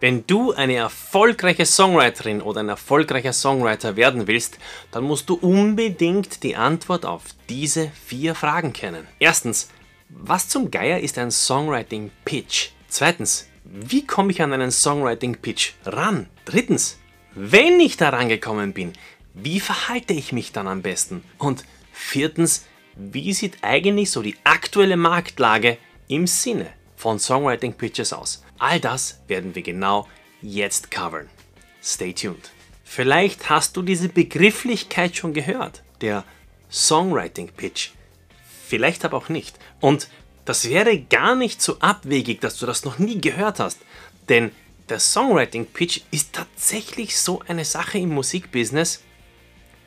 [0.00, 4.58] Wenn du eine erfolgreiche Songwriterin oder ein erfolgreicher Songwriter werden willst,
[4.90, 9.06] dann musst du unbedingt die Antwort auf diese vier Fragen kennen.
[9.18, 9.70] Erstens,
[10.08, 12.70] was zum Geier ist ein Songwriting Pitch?
[12.88, 16.28] Zweitens, wie komme ich an einen Songwriting Pitch ran?
[16.44, 16.98] Drittens,
[17.34, 18.92] wenn ich da rangekommen bin,
[19.32, 21.24] wie verhalte ich mich dann am besten?
[21.38, 28.44] Und viertens, wie sieht eigentlich so die aktuelle Marktlage im Sinne von Songwriting Pitches aus?
[28.64, 30.08] All das werden wir genau
[30.40, 31.28] jetzt covern.
[31.82, 32.50] Stay tuned.
[32.82, 36.24] Vielleicht hast du diese Begrifflichkeit schon gehört, der
[36.70, 37.90] Songwriting Pitch.
[38.66, 39.58] Vielleicht aber auch nicht.
[39.80, 40.08] Und
[40.46, 43.80] das wäre gar nicht so abwegig, dass du das noch nie gehört hast.
[44.30, 44.50] Denn
[44.88, 49.02] der Songwriting Pitch ist tatsächlich so eine Sache im Musikbusiness,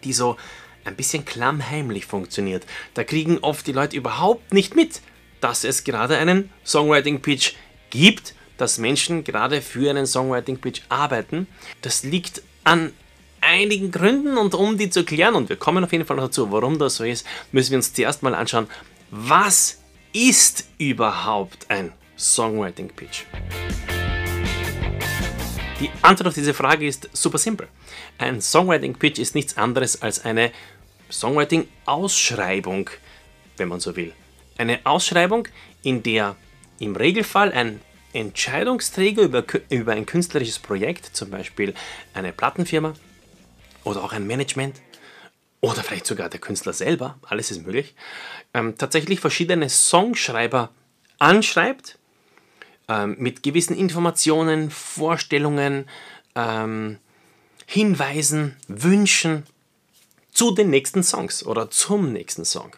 [0.03, 0.37] die so
[0.85, 2.63] ein bisschen klammheimlich funktioniert.
[2.93, 5.01] Da kriegen oft die Leute überhaupt nicht mit,
[5.41, 7.53] dass es gerade einen Songwriting Pitch
[7.89, 11.47] gibt dass Menschen gerade für einen Songwriting-Pitch arbeiten.
[11.81, 12.91] Das liegt an
[13.41, 16.79] einigen Gründen und um die zu klären, und wir kommen auf jeden Fall dazu, warum
[16.79, 18.67] das so ist, müssen wir uns zuerst mal anschauen,
[19.11, 19.79] was
[20.13, 23.23] ist überhaupt ein Songwriting-Pitch?
[25.79, 27.67] Die Antwort auf diese Frage ist super simpel.
[28.17, 30.51] Ein Songwriting-Pitch ist nichts anderes als eine
[31.11, 32.89] Songwriting-Ausschreibung,
[33.57, 34.11] wenn man so will.
[34.57, 35.47] Eine Ausschreibung,
[35.83, 36.35] in der
[36.79, 37.79] im Regelfall ein
[38.13, 41.73] Entscheidungsträger über, über ein künstlerisches Projekt, zum Beispiel
[42.13, 42.93] eine Plattenfirma
[43.83, 44.75] oder auch ein Management
[45.61, 47.95] oder vielleicht sogar der Künstler selber, alles ist möglich,
[48.53, 50.69] ähm, tatsächlich verschiedene Songschreiber
[51.19, 51.97] anschreibt
[52.87, 55.89] ähm, mit gewissen Informationen, Vorstellungen,
[56.35, 56.99] ähm,
[57.65, 59.43] Hinweisen, Wünschen
[60.31, 62.75] zu den nächsten Songs oder zum nächsten Song.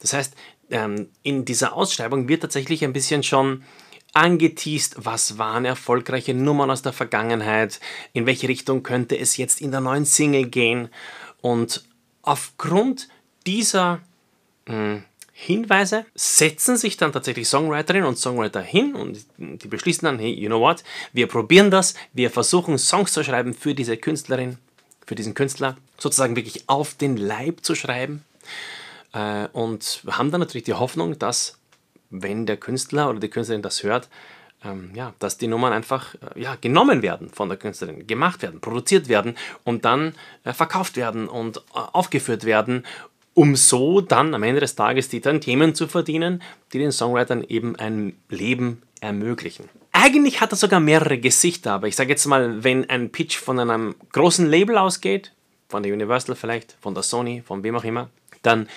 [0.00, 0.34] Das heißt,
[0.70, 3.64] ähm, in dieser Ausschreibung wird tatsächlich ein bisschen schon
[4.12, 7.80] angeteased, was waren erfolgreiche Nummern aus der Vergangenheit,
[8.12, 10.88] in welche Richtung könnte es jetzt in der neuen Single gehen.
[11.40, 11.84] Und
[12.22, 13.08] aufgrund
[13.46, 14.00] dieser
[14.66, 15.04] mh, hm,
[15.42, 20.48] Hinweise setzen sich dann tatsächlich Songwriterinnen und Songwriter hin und die beschließen dann, hey, you
[20.48, 20.84] know what,
[21.14, 24.58] wir probieren das, wir versuchen Songs zu schreiben für diese Künstlerin,
[25.06, 28.22] für diesen Künstler, sozusagen wirklich auf den Leib zu schreiben.
[29.14, 31.58] Äh, und haben dann natürlich die Hoffnung, dass
[32.10, 34.08] wenn der Künstler oder die Künstlerin das hört,
[34.64, 38.60] ähm, ja, dass die Nummern einfach äh, ja, genommen werden von der Künstlerin, gemacht werden,
[38.60, 42.84] produziert werden und dann äh, verkauft werden und äh, aufgeführt werden,
[43.34, 47.42] um so dann am Ende des Tages die dann Themen zu verdienen, die den Songwritern
[47.44, 49.68] eben ein Leben ermöglichen.
[49.92, 53.58] Eigentlich hat er sogar mehrere Gesichter, aber ich sage jetzt mal, wenn ein Pitch von
[53.58, 55.32] einem großen Label ausgeht,
[55.68, 58.10] von der Universal vielleicht, von der Sony, von wem auch immer,
[58.42, 58.68] dann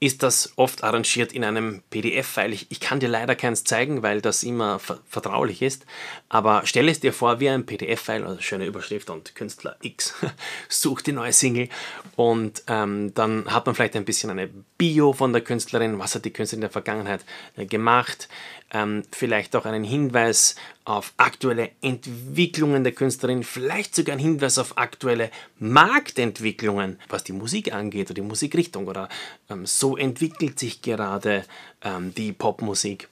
[0.00, 2.52] ist das oft arrangiert in einem PDF-File.
[2.52, 5.86] Ich, ich, kann dir leider keins zeigen, weil das immer ver vertraulich ist.
[6.28, 10.14] Aber stell es dir vor wie ein PDF-File, also schöne Überschrift und Künstler X
[10.68, 11.68] sucht die neue Single.
[12.16, 16.24] Und ähm, dann hat man vielleicht ein bisschen eine Bio von der Künstlerin, was hat
[16.24, 17.24] die Künstlerin in der Vergangenheit
[17.56, 18.28] äh, gemacht,
[18.72, 24.78] ähm, vielleicht auch einen Hinweis auf aktuelle Entwicklungen der Künstlerin, vielleicht sogar einen Hinweis auf
[24.78, 29.08] aktuelle Marktentwicklungen, was die Musik angeht oder die Musikrichtung oder
[29.48, 31.44] ähm, so entwickelt sich gerade
[31.82, 33.08] ähm, die Popmusik,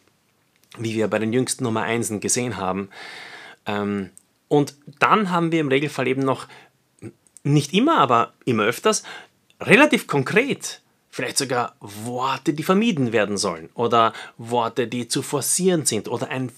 [0.79, 2.89] wie wir bei den jüngsten Nummer 1 gesehen haben.
[3.67, 4.11] Ähm,
[4.49, 6.49] und dann haben wir im Regelfall eben noch,
[7.45, 9.05] nicht immer, aber immer öfters,
[9.61, 10.81] relativ konkret
[11.11, 16.53] vielleicht sogar Worte, die vermieden werden sollen oder Worte, die zu forcieren sind oder ein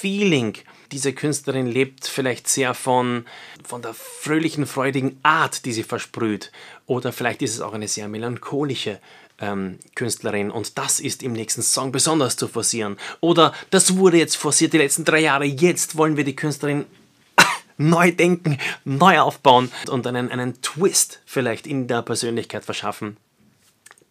[0.00, 0.54] Feeling.
[0.92, 3.26] Diese Künstlerin lebt vielleicht sehr von,
[3.62, 6.50] von der fröhlichen, freudigen Art, die sie versprüht.
[6.86, 8.98] Oder vielleicht ist es auch eine sehr melancholische
[9.40, 12.96] ähm, Künstlerin und das ist im nächsten Song besonders zu forcieren.
[13.20, 16.86] Oder das wurde jetzt forciert die letzten drei Jahre, jetzt wollen wir die Künstlerin
[17.76, 23.18] neu denken, neu aufbauen und einen, einen Twist vielleicht in der Persönlichkeit verschaffen.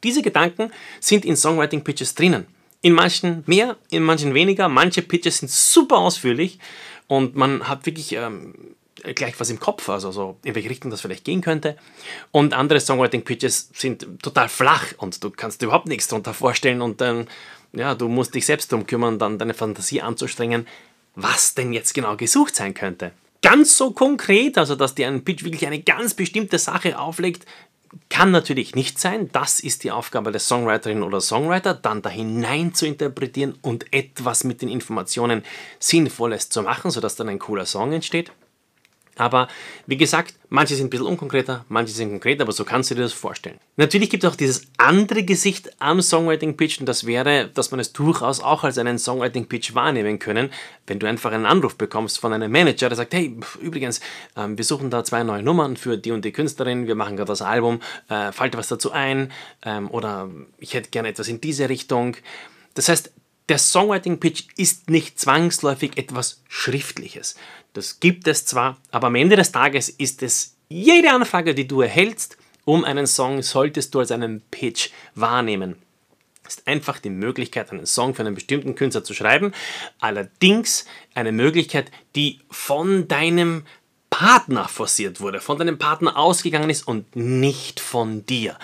[0.03, 2.45] Diese Gedanken sind in Songwriting Pitches drinnen.
[2.81, 4.69] In manchen mehr, in manchen weniger.
[4.69, 6.59] Manche Pitches sind super ausführlich
[7.07, 8.75] und man hat wirklich ähm,
[9.15, 11.77] gleich was im Kopf, also so in welche Richtung das vielleicht gehen könnte.
[12.31, 17.01] Und andere Songwriting-Pitches sind total flach und du kannst dir überhaupt nichts darunter vorstellen und
[17.01, 17.27] dann,
[17.73, 20.67] ja, du musst dich selbst darum kümmern, dann deine Fantasie anzustrengen,
[21.15, 23.11] was denn jetzt genau gesucht sein könnte.
[23.41, 27.45] ganz so konkret, also dass dir ein Pitch wirklich eine ganz bestimmte Sache auflegt,
[28.09, 29.29] kann natürlich nicht sein.
[29.31, 34.43] Das ist die Aufgabe der Songwriterin oder Songwriter, dann da hinein zu interpretieren und etwas
[34.43, 35.43] mit den Informationen
[35.79, 38.31] Sinnvolles zu machen, sodass dann ein cooler Song entsteht.
[39.19, 39.49] Aber
[39.85, 43.01] wie gesagt, manche sind ein bisschen unkonkreter, manche sind konkret, aber so kannst du dir
[43.01, 43.57] das vorstellen.
[43.75, 47.91] Natürlich gibt es auch dieses andere Gesicht am Songwriting-Pitch und das wäre, dass man es
[47.91, 50.51] durchaus auch als einen Songwriting-Pitch wahrnehmen können,
[50.87, 53.99] wenn du einfach einen Anruf bekommst von einem Manager, der sagt, hey, übrigens,
[54.37, 57.27] ähm, wir suchen da zwei neue Nummern für die und die Künstlerin, wir machen gerade
[57.27, 59.33] das Album, äh, fällt was dazu ein
[59.65, 60.29] ähm, oder
[60.59, 62.15] ich hätte gerne etwas in diese Richtung.
[62.73, 63.11] Das heißt,
[63.49, 67.35] der Songwriting-Pitch ist nicht zwangsläufig etwas Schriftliches.
[67.73, 71.81] Das gibt es zwar, aber am Ende des Tages ist es jede Anfrage, die du
[71.81, 75.75] erhältst, um einen Song, solltest du als einen Pitch wahrnehmen.
[76.47, 79.53] Ist einfach die Möglichkeit, einen Song für einen bestimmten Künstler zu schreiben.
[79.99, 83.65] Allerdings eine Möglichkeit, die von deinem
[84.09, 88.57] Partner forciert wurde, von deinem Partner ausgegangen ist und nicht von dir.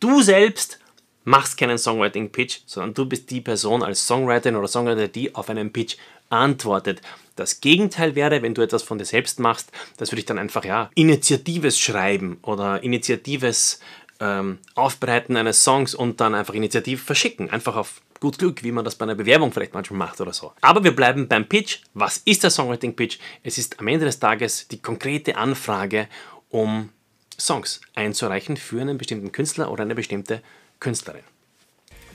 [0.00, 0.78] Du selbst
[1.24, 5.72] machst keinen Songwriting-Pitch, sondern du bist die Person als Songwriterin oder Songwriter, die auf einen
[5.72, 5.96] Pitch
[6.28, 7.00] antwortet.
[7.36, 10.64] Das Gegenteil wäre, wenn du etwas von dir selbst machst, das würde ich dann einfach
[10.64, 13.80] ja initiatives Schreiben oder initiatives
[14.20, 17.50] ähm, Aufbereiten eines Songs und dann einfach initiativ verschicken.
[17.50, 20.52] Einfach auf gut Glück, wie man das bei einer Bewerbung vielleicht manchmal macht oder so.
[20.60, 21.80] Aber wir bleiben beim Pitch.
[21.94, 23.18] Was ist der Songwriting-Pitch?
[23.42, 26.08] Es ist am Ende des Tages die konkrete Anfrage,
[26.48, 26.90] um
[27.38, 30.42] Songs einzureichen für einen bestimmten Künstler oder eine bestimmte
[30.80, 31.22] Künstlerin.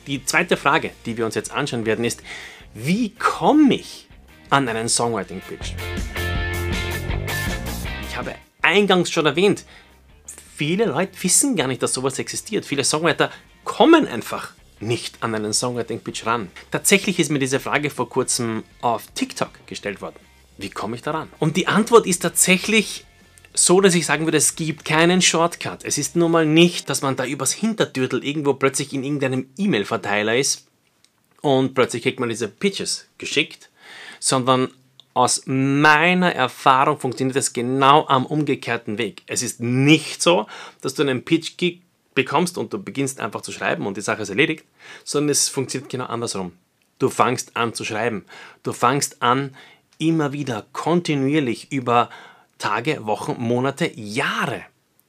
[0.07, 2.23] Die zweite Frage, die wir uns jetzt anschauen werden, ist,
[2.73, 4.07] wie komme ich
[4.49, 5.73] an einen Songwriting-Pitch.
[8.07, 9.65] Ich habe eingangs schon erwähnt,
[10.55, 12.65] viele Leute wissen gar nicht, dass sowas existiert.
[12.65, 13.31] Viele Songwriter
[13.63, 16.49] kommen einfach nicht an einen Songwriting-Pitch ran.
[16.71, 20.17] Tatsächlich ist mir diese Frage vor kurzem auf TikTok gestellt worden.
[20.57, 21.29] Wie komme ich daran?
[21.39, 23.05] Und die Antwort ist tatsächlich
[23.53, 25.83] so, dass ich sagen würde, es gibt keinen Shortcut.
[25.83, 30.37] Es ist nun mal nicht, dass man da übers Hintertürtel irgendwo plötzlich in irgendeinem E-Mail-Verteiler
[30.37, 30.70] ist
[31.41, 33.71] und plötzlich kriegt man diese Pitches geschickt
[34.21, 34.69] sondern
[35.13, 39.23] aus meiner Erfahrung funktioniert es genau am umgekehrten Weg.
[39.27, 40.47] Es ist nicht so,
[40.79, 41.53] dass du einen Pitch
[42.15, 44.63] bekommst und du beginnst einfach zu schreiben und die Sache ist erledigt,
[45.03, 46.53] sondern es funktioniert genau andersrum.
[46.99, 48.25] Du fangst an zu schreiben.
[48.63, 49.55] Du fangst an,
[49.97, 52.09] immer wieder kontinuierlich über
[52.57, 54.63] Tage, Wochen, Monate, Jahre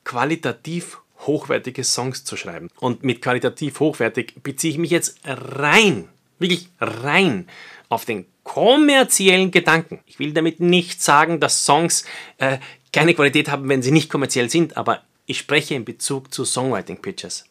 [0.05, 2.69] qualitativ hochwertige Songs zu schreiben.
[2.81, 6.09] Und mit qualitativ hochwertig beziehe ich mich jetzt rein,
[6.43, 7.49] wirklich rein
[7.89, 10.01] auf den kommerziellen Gedanken.
[10.07, 12.05] Ich will damit nicht sagen, dass Songs
[12.39, 12.59] äh,
[12.93, 17.45] keine Qualität haben, wenn sie nicht kommerziell sind, aber ich spreche in Bezug zu Songwriting-Pitches.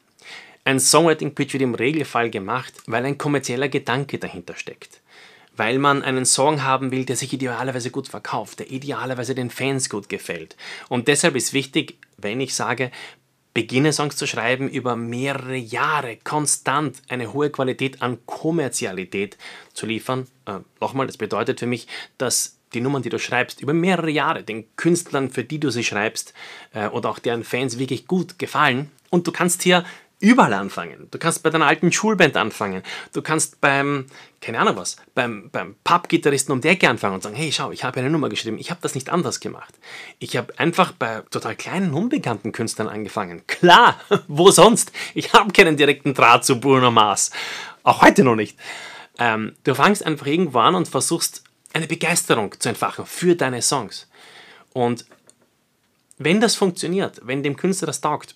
[0.64, 5.02] Ein Songwriting-Pitch wird im Regelfall gemacht, weil ein kommerzieller Gedanke dahinter steckt.
[5.56, 9.90] Weil man einen Song haben will, der sich idealerweise gut verkauft, der idealerweise den Fans
[9.90, 10.56] gut gefällt.
[10.90, 12.92] Und deshalb ist wichtig, wenn ich sage,
[13.54, 19.38] beginne Songs zu schreiben über mehrere Jahre konstant eine hohe Qualität an Kommerzialität
[19.74, 20.28] zu liefern.
[20.46, 21.88] Äh, Nochmal, das bedeutet für mich,
[22.18, 25.84] dass die Nummern, die du schreibst, über mehrere Jahre den Künstlern, für die du sie
[25.84, 26.34] schreibst
[26.74, 28.90] äh, oder auch deren Fans wirklich gut gefallen.
[29.10, 29.84] Und du kannst hier
[30.22, 31.08] überall anfangen.
[31.12, 32.84] Du kannst bei deiner alten Schulband anfangen.
[33.12, 34.06] Du kannst beim,
[34.40, 37.84] keine Ahnung was, beim, beim Pub-Gitarristen um die Ecke anfangen und sagen, hey, schau, ich
[37.84, 38.58] habe eine Nummer geschrieben.
[38.60, 39.74] Ich habe das nicht anders gemacht.
[40.20, 43.46] Ich habe einfach bei total kleinen, unbekannten Künstlern angefangen.
[43.48, 44.92] Klar, wo sonst?
[45.16, 47.32] Ich habe keinen direkten Draht zu Bruno Mars.
[47.84, 48.58] Auch heute noch nicht.
[49.18, 54.08] Ähm, du fangst einfach irgendwo an und versuchst eine Begeisterung zu entfachen für deine Songs.
[54.74, 55.06] Und
[56.18, 58.36] wenn das funktioniert, wenn dem Künstler das taugt,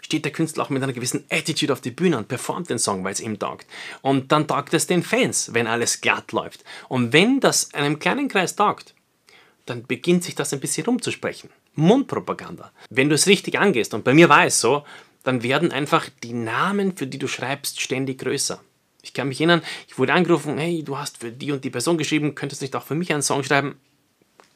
[0.00, 3.04] steht der Künstler auch mit einer gewissen Attitude auf die Bühne und performt den Song,
[3.04, 3.66] weil es ihm taugt.
[4.02, 6.64] Und dann taugt es den Fans, wenn alles glatt läuft.
[6.88, 8.94] Und wenn das einem kleinen Kreis taugt,
[9.66, 11.50] dann beginnt sich das ein bisschen rumzusprechen.
[11.74, 12.72] Mundpropaganda.
[12.90, 14.84] Wenn du es richtig angehst, und bei mir war es so,
[15.22, 18.60] dann werden einfach die Namen, für die du schreibst, ständig größer.
[19.02, 21.98] Ich kann mich erinnern, ich wurde angerufen, hey, du hast für die und die Person
[21.98, 23.78] geschrieben, könntest du nicht auch für mich einen Song schreiben?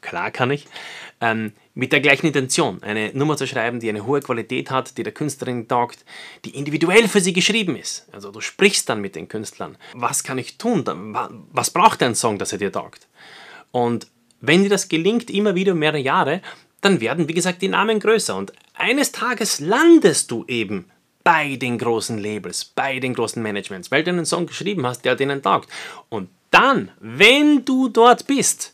[0.03, 0.67] Klar kann ich
[1.21, 5.03] ähm, mit der gleichen Intention eine Nummer zu schreiben, die eine hohe Qualität hat, die
[5.03, 6.05] der Künstlerin taugt,
[6.45, 8.07] die individuell für sie geschrieben ist.
[8.11, 9.77] Also du sprichst dann mit den Künstlern.
[9.93, 10.83] Was kann ich tun?
[11.51, 13.07] Was braucht ein Song, dass er dir taugt?
[13.71, 14.07] Und
[14.41, 16.41] wenn dir das gelingt, immer wieder mehrere Jahre,
[16.81, 18.35] dann werden, wie gesagt, die Namen größer.
[18.35, 20.91] Und eines Tages landest du eben
[21.23, 25.15] bei den großen Labels, bei den großen Managements, weil du einen Song geschrieben hast, der
[25.15, 25.69] denen taugt.
[26.09, 28.72] Und dann, wenn du dort bist,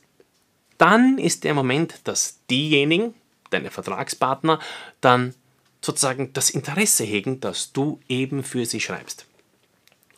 [0.80, 3.14] dann ist der Moment, dass diejenigen,
[3.52, 4.60] deine Vertragspartner,
[5.02, 5.36] dann
[5.82, 9.28] sozusagen das Interesse hegen, dass du eben für sie schreibst.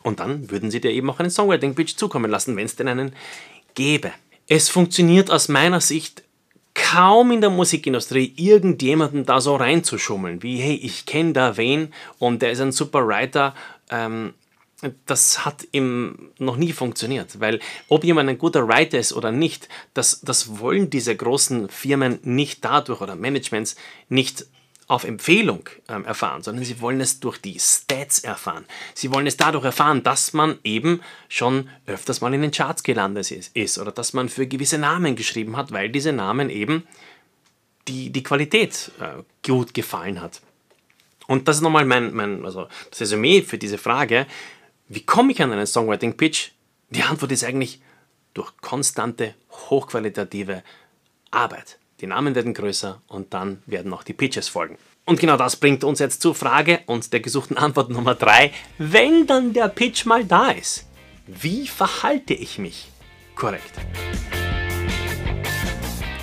[0.02, 3.12] Und dann würden sie dir eben auch einen Songwriting-Pitch zukommen lassen, wenn es denn einen
[3.74, 4.12] gäbe.
[4.48, 6.22] Es funktioniert aus meiner Sicht
[6.74, 12.42] kaum in der Musikindustrie irgendjemanden da so reinzuschummeln, wie hey, ich kenne da wen und
[12.42, 13.54] der ist ein super Writer.
[13.90, 14.34] Ähm,
[15.06, 19.68] das hat ihm noch nie funktioniert, weil ob jemand ein guter Writer ist oder nicht,
[19.94, 23.76] das, das wollen diese großen Firmen nicht dadurch oder Managements
[24.08, 24.46] nicht
[24.88, 28.66] auf Empfehlung ähm, erfahren, sondern sie wollen es durch die Stats erfahren.
[28.94, 33.30] Sie wollen es dadurch erfahren, dass man eben schon öfters mal in den Charts gelandet
[33.30, 36.86] ist, ist oder dass man für gewisse Namen geschrieben hat, weil diese Namen eben
[37.88, 40.42] die, die Qualität äh, gut gefallen hat.
[41.26, 44.26] Und das ist nochmal mein, mein also das Resümee für diese Frage,
[44.88, 46.50] wie komme ich an einen Songwriting-Pitch?
[46.90, 47.80] Die Antwort ist eigentlich
[48.34, 50.62] durch konstante, hochqualitative
[51.30, 51.78] Arbeit.
[52.00, 54.76] Die Namen werden größer und dann werden auch die Pitches folgen.
[55.04, 58.52] Und genau das bringt uns jetzt zur Frage und der gesuchten Antwort Nummer 3.
[58.78, 60.86] Wenn dann der Pitch mal da ist,
[61.26, 62.88] wie verhalte ich mich
[63.34, 63.72] korrekt?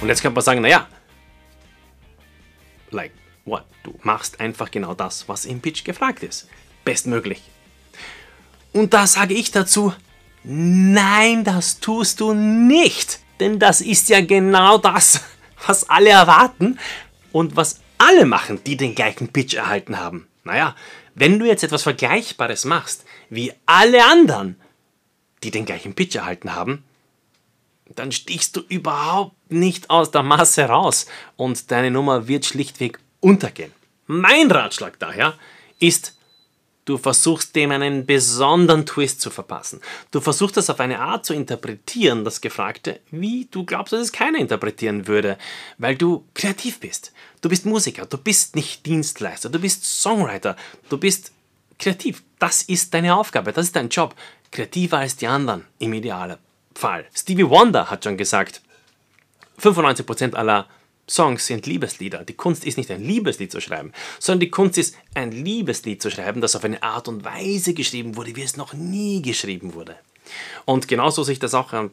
[0.01, 0.87] Und jetzt könnte man sagen, naja,
[2.91, 3.11] like
[3.45, 3.65] what?
[3.83, 6.47] Du machst einfach genau das, was im Pitch gefragt ist.
[6.85, 7.41] Bestmöglich.
[8.73, 9.93] Und da sage ich dazu,
[10.43, 13.19] nein, das tust du nicht.
[13.39, 15.21] Denn das ist ja genau das,
[15.65, 16.79] was alle erwarten
[17.31, 20.27] und was alle machen, die den gleichen Pitch erhalten haben.
[20.43, 20.75] Naja,
[21.15, 24.55] wenn du jetzt etwas Vergleichbares machst, wie alle anderen,
[25.43, 26.83] die den gleichen Pitch erhalten haben,
[27.95, 33.71] dann stichst du überhaupt nicht aus der Masse raus und deine Nummer wird schlichtweg untergehen.
[34.05, 35.33] Mein Ratschlag daher
[35.79, 36.15] ist,
[36.89, 39.79] Du versuchst dem einen besonderen Twist zu verpassen.
[40.09, 44.11] Du versuchst das auf eine Art zu interpretieren, das Gefragte, wie du glaubst, dass es
[44.11, 45.37] keiner interpretieren würde,
[45.77, 47.13] weil du kreativ bist.
[47.41, 50.55] Du bist Musiker, du bist nicht Dienstleister, du bist Songwriter,
[50.89, 51.31] du bist
[51.77, 52.23] kreativ.
[52.39, 54.15] Das ist deine Aufgabe, das ist dein Job.
[54.49, 57.05] Kreativer als die anderen im Idealfall.
[57.13, 58.63] Stevie Wonder hat schon gesagt,
[59.61, 60.65] 95% aller
[61.09, 62.23] Songs sind Liebeslieder.
[62.23, 66.11] Die Kunst ist nicht ein Liebeslied zu schreiben, sondern die Kunst ist ein Liebeslied zu
[66.11, 69.95] schreiben, das auf eine Art und Weise geschrieben wurde, wie es noch nie geschrieben wurde.
[70.65, 71.91] Und genauso sehe ich das auch ähm,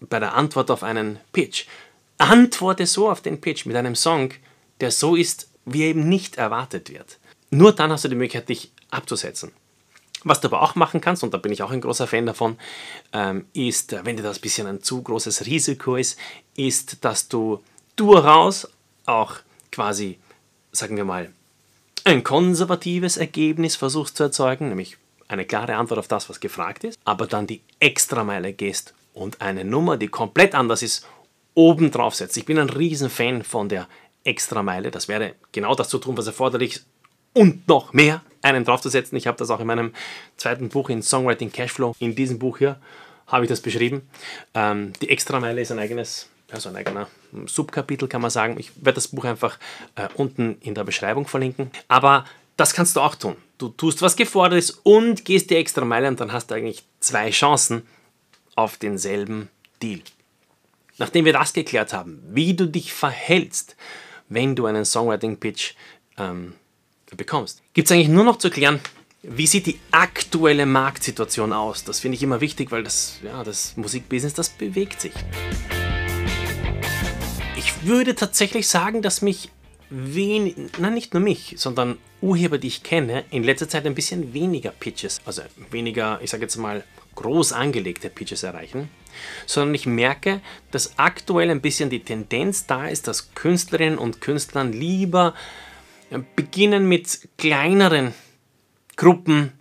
[0.00, 1.66] bei der Antwort auf einen Pitch.
[2.18, 4.30] Antworte so auf den Pitch mit einem Song,
[4.80, 7.18] der so ist, wie er eben nicht erwartet wird.
[7.50, 9.52] Nur dann hast du die Möglichkeit, dich abzusetzen.
[10.24, 12.56] Was du aber auch machen kannst, und da bin ich auch ein großer Fan davon,
[13.12, 16.18] ähm, ist, wenn dir das ein bisschen ein zu großes Risiko ist,
[16.54, 17.60] ist, dass du
[17.96, 18.68] durchaus
[19.06, 19.36] auch
[19.70, 20.18] quasi,
[20.72, 21.30] sagen wir mal,
[22.04, 24.96] ein konservatives Ergebnis versuchst zu erzeugen, nämlich
[25.28, 29.64] eine klare Antwort auf das, was gefragt ist, aber dann die Extrameile gehst und eine
[29.64, 31.06] Nummer, die komplett anders ist,
[31.54, 32.36] oben drauf setzt.
[32.36, 33.88] Ich bin ein Riesenfan von der
[34.24, 34.90] Extrameile.
[34.90, 36.86] Das wäre genau das zu tun, was erforderlich ist
[37.34, 39.16] und noch mehr einen draufzusetzen.
[39.16, 39.92] Ich habe das auch in meinem
[40.36, 42.78] zweiten Buch in Songwriting Cashflow, in diesem Buch hier,
[43.26, 44.02] habe ich das beschrieben.
[44.54, 47.08] Ähm, die Extrameile ist ein eigenes also ein eigener
[47.46, 48.56] Subkapitel kann man sagen.
[48.58, 49.58] Ich werde das Buch einfach
[49.96, 51.70] äh, unten in der Beschreibung verlinken.
[51.88, 52.24] Aber
[52.56, 53.36] das kannst du auch tun.
[53.58, 56.84] Du tust, was gefordert ist und gehst die extra Meile und dann hast du eigentlich
[57.00, 57.82] zwei Chancen
[58.54, 59.48] auf denselben
[59.82, 60.00] Deal.
[60.98, 63.76] Nachdem wir das geklärt haben, wie du dich verhältst,
[64.28, 65.74] wenn du einen Songwriting-Pitch
[66.18, 66.54] ähm,
[67.16, 68.80] bekommst, gibt es eigentlich nur noch zu klären,
[69.22, 71.84] wie sieht die aktuelle Marktsituation aus?
[71.84, 75.12] Das finde ich immer wichtig, weil das, ja, das Musikbusiness, das bewegt sich
[77.84, 79.50] würde tatsächlich sagen, dass mich
[79.90, 84.32] wenig, nein, nicht nur mich, sondern Urheber, die ich kenne, in letzter Zeit ein bisschen
[84.32, 86.84] weniger Pitches, also weniger, ich sage jetzt mal,
[87.14, 88.88] groß angelegte Pitches erreichen,
[89.44, 94.72] sondern ich merke, dass aktuell ein bisschen die Tendenz da ist, dass Künstlerinnen und Künstlern
[94.72, 95.34] lieber
[96.36, 98.14] beginnen mit kleineren
[98.96, 99.52] Gruppen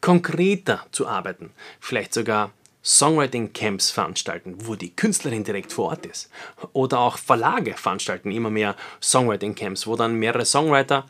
[0.00, 1.50] konkreter zu arbeiten,
[1.80, 2.52] vielleicht sogar
[2.84, 6.30] Songwriting-Camps veranstalten, wo die Künstlerin direkt vor Ort ist.
[6.72, 11.06] Oder auch Verlage veranstalten immer mehr Songwriting-Camps, wo dann mehrere Songwriter,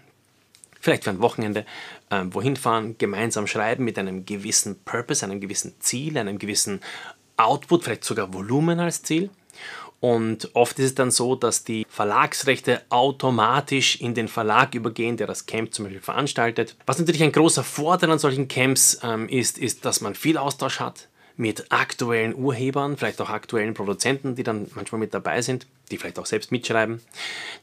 [0.80, 1.66] vielleicht für ein Wochenende,
[2.10, 6.80] äh, wohin fahren, gemeinsam schreiben mit einem gewissen Purpose, einem gewissen Ziel, einem gewissen
[7.36, 9.30] Output, vielleicht sogar Volumen als Ziel.
[9.98, 15.26] Und oft ist es dann so, dass die Verlagsrechte automatisch in den Verlag übergehen, der
[15.26, 16.76] das Camp zum Beispiel veranstaltet.
[16.84, 20.78] Was natürlich ein großer Vorteil an solchen Camps ähm, ist, ist, dass man viel Austausch
[20.78, 25.98] hat mit aktuellen Urhebern, vielleicht auch aktuellen Produzenten, die dann manchmal mit dabei sind, die
[25.98, 27.00] vielleicht auch selbst mitschreiben,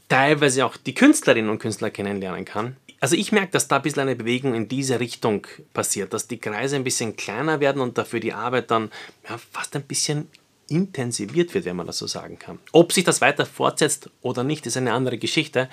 [0.09, 2.75] teilweise auch die Künstlerinnen und Künstler kennenlernen kann.
[2.99, 6.37] Also ich merke, dass da ein bisschen eine Bewegung in diese Richtung passiert, dass die
[6.37, 8.91] Kreise ein bisschen kleiner werden und dafür die Arbeit dann
[9.27, 10.27] ja, fast ein bisschen
[10.71, 12.57] intensiviert wird, wenn man das so sagen kann.
[12.71, 15.69] Ob sich das weiter fortsetzt oder nicht, ist eine andere Geschichte.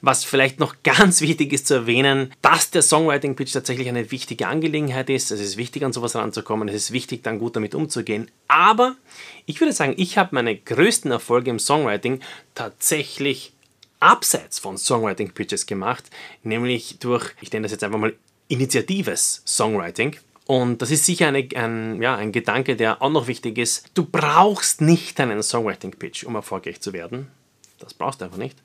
[0.00, 4.46] Was vielleicht noch ganz wichtig ist zu erwähnen, dass der Songwriting Pitch tatsächlich eine wichtige
[4.46, 5.32] Angelegenheit ist.
[5.32, 6.68] Es ist wichtig, an sowas ranzukommen.
[6.68, 8.30] Es ist wichtig, dann gut damit umzugehen.
[8.46, 8.96] Aber
[9.44, 12.20] ich würde sagen, ich habe meine größten Erfolge im Songwriting
[12.54, 13.52] tatsächlich
[14.00, 16.04] abseits von Songwriting Pitches gemacht,
[16.44, 18.14] nämlich durch, ich nenne das jetzt einfach mal
[18.46, 20.16] initiatives Songwriting.
[20.48, 23.90] Und das ist sicher eine, ein, ja, ein Gedanke, der auch noch wichtig ist.
[23.92, 27.28] Du brauchst nicht einen Songwriting-Pitch, um erfolgreich zu werden.
[27.78, 28.56] Das brauchst du einfach nicht.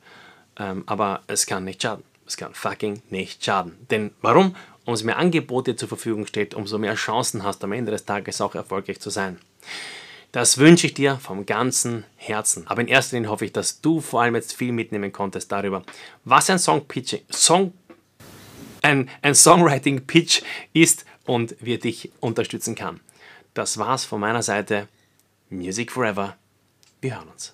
[0.58, 2.06] Ähm, aber es kann nicht schaden.
[2.26, 3.76] Es kann fucking nicht schaden.
[3.92, 4.56] Denn warum?
[4.86, 8.40] Umso mehr Angebote zur Verfügung steht, umso mehr Chancen hast du am Ende des Tages
[8.40, 9.38] auch erfolgreich zu sein.
[10.32, 12.66] Das wünsche ich dir vom ganzen Herzen.
[12.68, 15.84] Aber in erster Linie hoffe ich, dass du vor allem jetzt viel mitnehmen konntest darüber,
[16.24, 17.74] was ein Song-Pitch, Song,
[18.82, 23.00] ein, ein Songwriting-Pitch ist und wie dich unterstützen kann.
[23.54, 24.88] Das war's von meiner Seite.
[25.50, 26.38] Music Forever.
[27.02, 27.54] Wir hören uns.